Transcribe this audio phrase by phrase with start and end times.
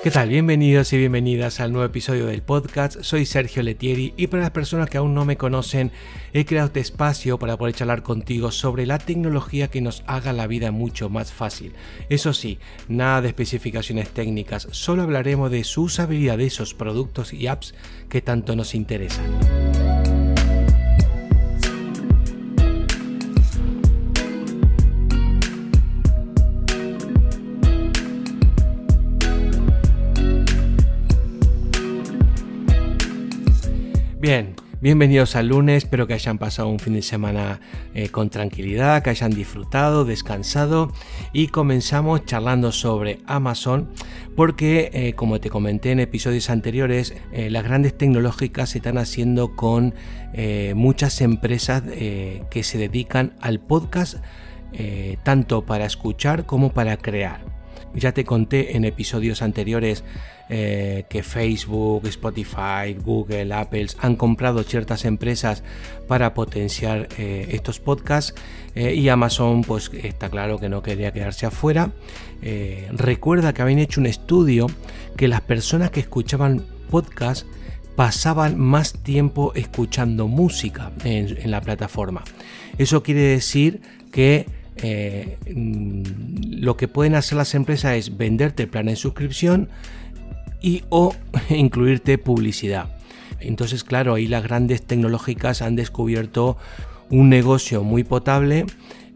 [0.00, 0.28] ¿Qué tal?
[0.28, 3.02] Bienvenidos y bienvenidas al nuevo episodio del podcast.
[3.02, 5.90] Soy Sergio Letieri y para las personas que aún no me conocen,
[6.32, 10.46] he creado este espacio para poder charlar contigo sobre la tecnología que nos haga la
[10.46, 11.72] vida mucho más fácil.
[12.10, 17.48] Eso sí, nada de especificaciones técnicas, solo hablaremos de su usabilidad de esos productos y
[17.48, 17.74] apps
[18.08, 19.67] que tanto nos interesan.
[34.80, 37.60] Bienvenidos al lunes, espero que hayan pasado un fin de semana
[37.94, 40.92] eh, con tranquilidad, que hayan disfrutado, descansado
[41.32, 43.88] y comenzamos charlando sobre Amazon
[44.36, 49.56] porque eh, como te comenté en episodios anteriores, eh, las grandes tecnológicas se están haciendo
[49.56, 49.94] con
[50.74, 54.18] muchas empresas que se dedican al podcast
[55.24, 57.47] tanto para escuchar como para crear.
[57.94, 60.04] Ya te conté en episodios anteriores
[60.50, 65.62] eh, que Facebook, Spotify, Google, Apple han comprado ciertas empresas
[66.06, 68.34] para potenciar eh, estos podcasts
[68.74, 71.92] eh, y Amazon pues está claro que no quería quedarse afuera.
[72.92, 74.68] recuerda que habían hecho un estudio
[75.16, 77.46] que las personas que escuchaban podcasts
[77.94, 82.22] pasaban más tiempo escuchando música en, la plataforma.
[82.78, 84.46] Eso quiere decir que
[85.54, 86.27] mm,
[86.58, 89.68] lo que pueden hacer las empresas es venderte plan de suscripción
[90.60, 91.14] y o
[91.50, 92.96] incluirte publicidad.
[93.40, 96.56] Entonces, claro, ahí las grandes tecnológicas han descubierto
[97.10, 98.66] un negocio muy potable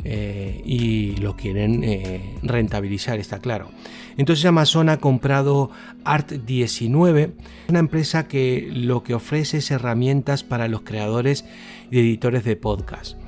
[0.04, 3.70] eh, y lo quieren eh, rentabilizar, está claro.
[4.16, 5.70] Entonces Amazon ha comprado
[6.04, 7.32] Art19,
[7.68, 11.44] una empresa que lo que ofrece es herramientas para los creadores
[11.90, 13.21] y editores de podcast.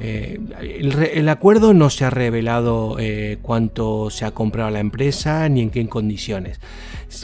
[0.00, 5.60] Eh, el, acuerdo no se ha revelado eh, cuánto se ha comprado la empresa ni
[5.60, 6.60] en qué condiciones,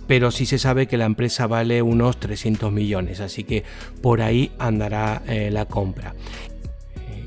[0.09, 3.63] pero sí se sabe que la empresa vale unos 300 millones, así que
[4.03, 6.15] por ahí andará eh, la compra.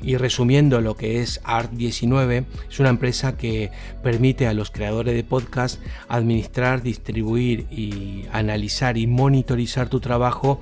[0.02, 3.70] Y resumiendo lo que es Art19, es una empresa que
[4.02, 10.60] permite a los creadores de podcast administrar, distribuir y analizar y monitorizar tu trabajo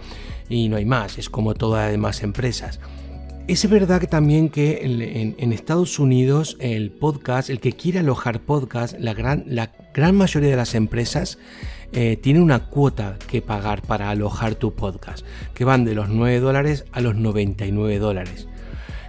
[0.48, 2.80] y no hay más, es como todas las demás empresas.
[3.48, 4.80] Es verdad que también que
[5.38, 10.50] en, Estados Unidos el podcast, el que quiere alojar podcast, la gran, la gran mayoría
[10.50, 11.38] de las empresas
[11.92, 15.24] eh, tiene una cuota que pagar para alojar tu podcast,
[15.54, 18.48] que van de los 9 dólares a los 99 dólares.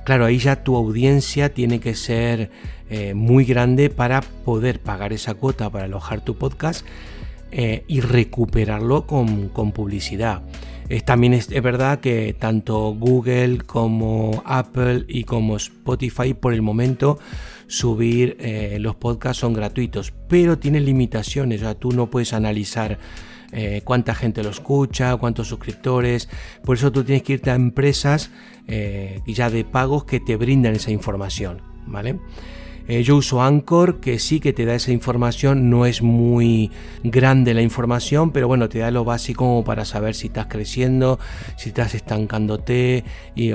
[0.06, 2.52] Claro, ahí ya tu audiencia tiene que ser
[2.92, 6.86] eh, muy grande para poder pagar esa cuota para alojar tu podcast
[7.52, 10.44] eh, y recuperarlo con, con publicidad
[11.06, 17.20] también es, verdad que tanto Google como Apple y como Spotify por el momento
[17.68, 22.98] subir eh, los podcasts son gratuitos, pero tienen limitaciones, o sea, tú no puedes analizar
[23.52, 26.30] eh, cuánta gente lo escucha, cuántos suscriptores,
[26.64, 28.32] por eso tú tienes que irte a empresas
[28.68, 32.20] eh, ya de pagos que te brindan esa información, ¿vale?
[32.88, 36.72] Eh, yo uso Anchor, que sí que te da esa información, no es muy
[37.04, 41.20] grande la información, pero bueno, te da lo básico para saber si estás creciendo,
[41.58, 43.04] si estás estancándote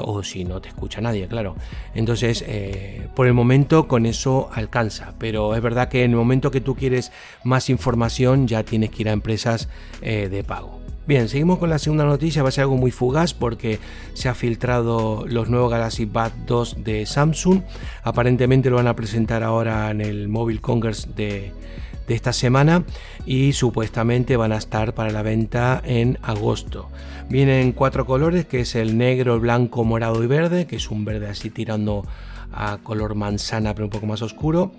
[0.03, 1.57] o si no te escucha nadie, claro.
[1.95, 6.51] Entonces, eh, por el momento con eso alcanza, pero es verdad que en el momento
[6.51, 7.13] que tú quieres
[7.45, 9.69] más información ya tienes que ir a empresas
[10.03, 10.92] eh, de pago.
[11.05, 13.81] Bien, seguimos con la segunda noticia, va a ser algo muy fugaz porque
[14.15, 17.63] se ha filtrado los nuevos Galaxy Bad 2 de Samsung.
[18.05, 21.53] Aparentemente lo van a presentar ahora en el Mobile Congress de,
[22.07, 22.85] esta semana
[23.25, 26.91] y supuestamente van a estar para la venta en agosto.
[27.31, 31.07] Vienen cuatro colores, que es el negro, el blanco, morado y verde, que es un
[31.07, 32.05] verde así tirando
[32.53, 34.73] a color manzana pero un poco más oscuro.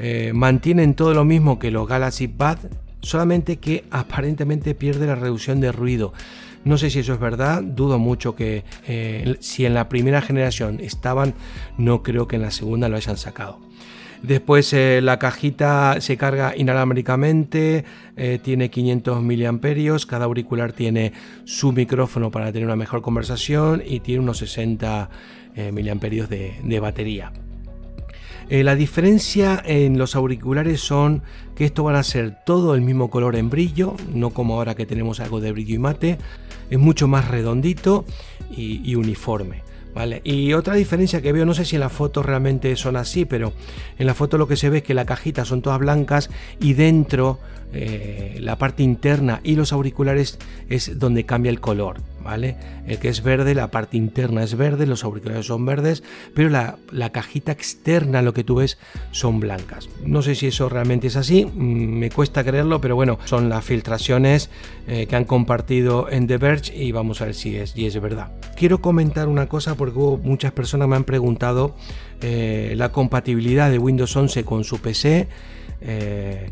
[0.00, 2.58] Eh, mantienen todo lo mismo que los Galaxy Bad
[3.02, 6.12] solamente que aparentemente pierde la reducción de ruido.
[6.64, 10.80] No sé si eso es verdad, dudo mucho que eh, si en la primera generación
[10.80, 11.34] estaban,
[11.78, 13.58] no creo que en la segunda lo hayan sacado.
[14.22, 17.86] Después eh, la cajita se carga inalámbricamente,
[18.18, 21.14] eh, tiene 500 miliamperios, cada auricular tiene
[21.44, 25.08] su micrófono para tener una mejor conversación y tiene unos 60
[25.72, 27.32] miliamperios de batería.
[28.50, 31.22] Eh, la diferencia en los auriculares son
[31.54, 34.86] que esto van a ser todo el mismo color en brillo, no como ahora que
[34.86, 36.18] tenemos algo de brillo y mate,
[36.68, 38.04] es mucho más redondito
[38.50, 39.62] y, uniforme.
[39.94, 40.20] ¿Vale?
[40.22, 43.52] Y otra diferencia que veo, no sé si en la foto realmente son así, pero
[43.98, 46.30] en la foto lo que se ve es que la cajita son todas blancas
[46.60, 47.40] y dentro
[47.72, 50.38] eh, la parte interna y los auriculares
[50.68, 51.98] es donde cambia el color.
[52.22, 52.56] ¿Vale?
[52.86, 56.02] El que es verde, la parte interna es verde, los auriculares son verdes,
[56.34, 56.76] pero la,
[57.10, 58.78] cajita externa, lo que tú ves,
[59.10, 59.88] son blancas.
[60.04, 61.50] No sé si eso realmente es así, mm,
[61.98, 64.50] me cuesta creerlo, pero bueno, son las filtraciones
[64.86, 68.32] eh, que han compartido en The Verge y vamos a ver si es, verdad.
[68.56, 71.74] Quiero comentar una cosa porque muchas personas me han preguntado
[72.20, 75.28] eh, la compatibilidad de Windows 11 con su PC.
[75.80, 76.50] Eh,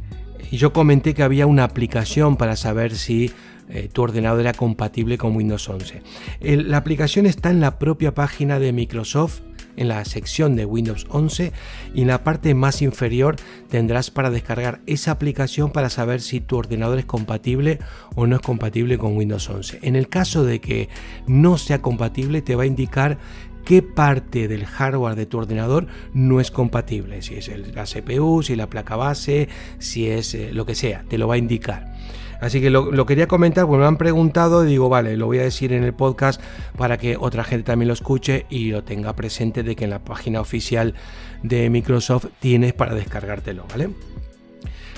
[0.50, 3.31] y yo comenté que había una aplicación para saber si
[3.69, 6.03] eh, tu ordenador era compatible con Windows 11.
[6.41, 9.41] la aplicación está en la propia página de Microsoft
[9.79, 11.53] en la sección de Windows 11
[11.94, 13.37] y en la parte más inferior
[13.69, 17.79] tendrás para descargar esa aplicación para saber si tu ordenador es compatible
[18.17, 19.79] o no es compatible con Windows 11.
[19.82, 20.88] En el caso de que
[21.26, 23.19] no sea compatible te va a indicar
[23.65, 28.56] qué parte del hardware de tu ordenador no es compatible, si es la CPU, si
[28.56, 29.49] la placa base,
[29.79, 31.93] si es eh, lo que sea, te lo va a indicar.
[32.40, 35.43] Así que lo, quería comentar porque me han preguntado y digo, vale, lo voy a
[35.43, 36.40] decir en el podcast
[36.76, 39.99] para que otra gente también lo escuche y lo tenga presente de que en la
[39.99, 40.94] página oficial
[41.43, 43.90] de Microsoft tienes para descargártelo, ¿vale?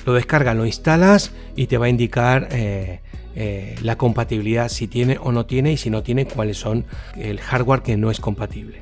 [0.04, 3.00] Lo descargas, lo instalas y te va a indicar eh,
[3.34, 6.84] eh, la compatibilidad, si tiene o no tiene y si no tiene, cuáles son
[7.16, 8.81] el hardware que no es compatible.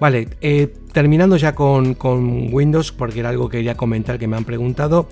[0.00, 4.36] Vale, eh, terminando ya con, con, Windows, porque era algo que quería comentar que me
[4.36, 5.08] han preguntado,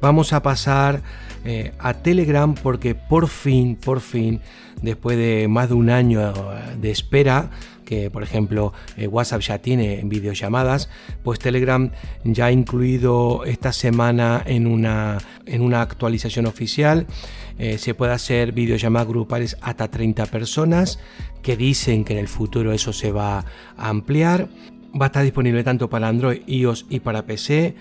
[0.00, 1.02] vamos a pasar
[1.44, 4.40] eh, a Telegram porque por fin, por fin,
[4.82, 6.32] después de más de un año
[6.78, 7.50] de espera,
[7.84, 10.88] que por ejemplo eh, WhatsApp ya tiene videollamadas,
[11.22, 11.90] pues Telegram
[12.24, 17.06] ya ha incluido esta semana en una, en una actualización oficial.
[17.76, 20.98] se puede hacer videollamadas grupales hasta 30 personas
[21.42, 23.44] que dicen que en el futuro eso se va
[23.76, 24.48] a ampliar.
[25.00, 27.76] Va a estar disponible tanto para Android, iOS y para PC.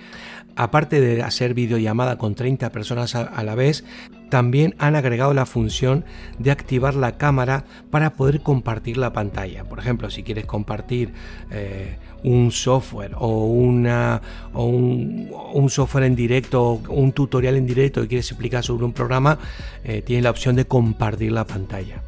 [0.56, 3.86] Aparte de hacer videollamada con 30 personas a, la vez,
[4.30, 6.04] también han agregado la función
[6.38, 9.63] de activar la cámara para poder compartir la pantalla.
[9.63, 11.13] Por ejemplo, si quieres compartir
[11.50, 14.22] eh, un software o, una,
[14.54, 18.94] o un, software en directo o un tutorial en directo y quieres explicar sobre un
[18.94, 19.40] programa,
[19.84, 22.02] eh, tienes la opción de compartir la pantalla.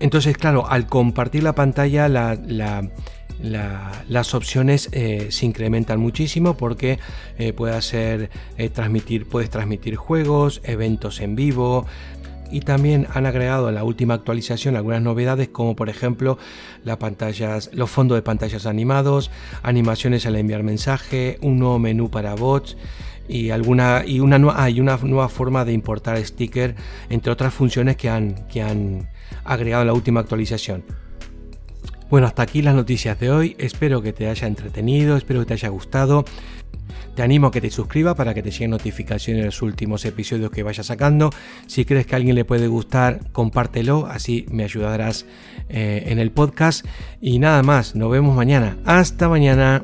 [0.00, 2.08] Entonces, claro, al compartir la pantalla,
[3.38, 6.98] las opciones eh, se incrementan muchísimo porque
[7.38, 11.86] eh, hacer, eh, transmitir, puedes transmitir juegos, eventos en vivo.
[12.50, 16.38] Y también han agregado en la última actualización algunas novedades como por ejemplo
[16.82, 19.30] las pantallas, los fondos de pantallas animados,
[19.62, 22.78] animaciones al enviar mensaje, un nuevo menú para bots
[23.28, 26.74] y alguna y una, hay una nueva forma de importar sticker
[27.10, 29.08] entre otras funciones que han, que han
[29.44, 30.84] agregado en la última actualización.
[32.10, 33.54] Bueno, hasta aquí las noticias de hoy.
[33.58, 36.24] Espero que te haya entretenido, espero que te haya gustado.
[37.14, 40.50] Te animo a que te suscribas para que te lleguen notificaciones de los últimos episodios
[40.50, 41.30] que vaya sacando.
[41.66, 45.26] Si crees que a alguien le puede gustar, compártelo, así me ayudarás
[45.68, 46.86] eh, en el podcast.
[47.20, 48.78] Y nada más, nos vemos mañana.
[48.86, 49.82] Hasta mañana.